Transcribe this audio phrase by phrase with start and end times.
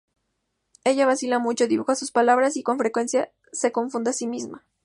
[0.83, 4.65] Ella vacila mucho, dibuja sus palabras y con frecuencia se confunde a sí misma.